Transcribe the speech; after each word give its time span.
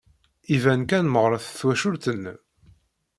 Iban 0.55 0.81
kan 0.89 1.05
meɣɣret 1.09 1.45
twacult-nnem. 1.59 2.39